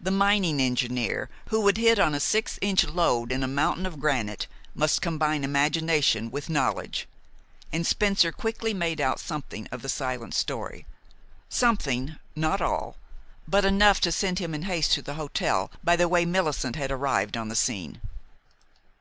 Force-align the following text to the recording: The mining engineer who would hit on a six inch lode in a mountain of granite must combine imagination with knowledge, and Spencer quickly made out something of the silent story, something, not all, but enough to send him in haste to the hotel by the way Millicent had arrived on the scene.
The 0.00 0.12
mining 0.12 0.60
engineer 0.62 1.28
who 1.48 1.60
would 1.62 1.78
hit 1.78 1.98
on 1.98 2.14
a 2.14 2.20
six 2.20 2.60
inch 2.62 2.84
lode 2.84 3.32
in 3.32 3.42
a 3.42 3.48
mountain 3.48 3.86
of 3.86 3.98
granite 3.98 4.46
must 4.72 5.02
combine 5.02 5.42
imagination 5.42 6.30
with 6.30 6.48
knowledge, 6.48 7.08
and 7.72 7.84
Spencer 7.84 8.30
quickly 8.30 8.72
made 8.72 9.00
out 9.00 9.18
something 9.18 9.66
of 9.72 9.82
the 9.82 9.88
silent 9.88 10.32
story, 10.32 10.86
something, 11.48 12.20
not 12.36 12.60
all, 12.62 12.94
but 13.48 13.64
enough 13.64 13.98
to 14.02 14.12
send 14.12 14.38
him 14.38 14.54
in 14.54 14.62
haste 14.62 14.92
to 14.92 15.02
the 15.02 15.14
hotel 15.14 15.72
by 15.82 15.96
the 15.96 16.06
way 16.06 16.24
Millicent 16.24 16.76
had 16.76 16.92
arrived 16.92 17.36
on 17.36 17.48
the 17.48 17.56
scene. 17.56 18.00